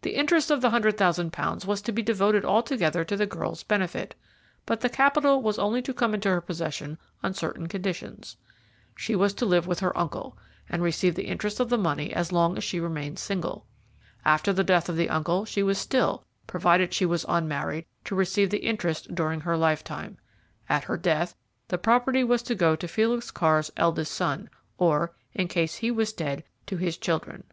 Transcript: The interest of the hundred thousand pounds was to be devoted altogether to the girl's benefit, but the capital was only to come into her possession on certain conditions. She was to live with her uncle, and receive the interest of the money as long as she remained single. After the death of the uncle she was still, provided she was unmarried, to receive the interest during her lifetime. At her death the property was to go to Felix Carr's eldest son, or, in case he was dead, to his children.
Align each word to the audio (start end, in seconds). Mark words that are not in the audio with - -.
The 0.00 0.16
interest 0.16 0.50
of 0.50 0.60
the 0.60 0.70
hundred 0.70 0.96
thousand 0.98 1.32
pounds 1.32 1.64
was 1.64 1.80
to 1.82 1.92
be 1.92 2.02
devoted 2.02 2.44
altogether 2.44 3.04
to 3.04 3.16
the 3.16 3.26
girl's 3.26 3.62
benefit, 3.62 4.16
but 4.66 4.80
the 4.80 4.88
capital 4.88 5.40
was 5.40 5.56
only 5.56 5.80
to 5.82 5.94
come 5.94 6.14
into 6.14 6.30
her 6.30 6.40
possession 6.40 6.98
on 7.22 7.32
certain 7.32 7.68
conditions. 7.68 8.36
She 8.96 9.14
was 9.14 9.32
to 9.34 9.46
live 9.46 9.68
with 9.68 9.78
her 9.78 9.96
uncle, 9.96 10.36
and 10.68 10.82
receive 10.82 11.14
the 11.14 11.28
interest 11.28 11.60
of 11.60 11.68
the 11.68 11.78
money 11.78 12.12
as 12.12 12.32
long 12.32 12.56
as 12.56 12.64
she 12.64 12.80
remained 12.80 13.20
single. 13.20 13.64
After 14.24 14.52
the 14.52 14.64
death 14.64 14.88
of 14.88 14.96
the 14.96 15.08
uncle 15.08 15.44
she 15.44 15.62
was 15.62 15.78
still, 15.78 16.24
provided 16.48 16.92
she 16.92 17.06
was 17.06 17.24
unmarried, 17.28 17.84
to 18.06 18.16
receive 18.16 18.50
the 18.50 18.64
interest 18.66 19.14
during 19.14 19.42
her 19.42 19.56
lifetime. 19.56 20.18
At 20.68 20.82
her 20.82 20.96
death 20.96 21.36
the 21.68 21.78
property 21.78 22.24
was 22.24 22.42
to 22.42 22.56
go 22.56 22.74
to 22.74 22.88
Felix 22.88 23.30
Carr's 23.30 23.70
eldest 23.76 24.10
son, 24.12 24.50
or, 24.76 25.12
in 25.34 25.46
case 25.46 25.76
he 25.76 25.92
was 25.92 26.12
dead, 26.12 26.42
to 26.66 26.78
his 26.78 26.98
children. 26.98 27.44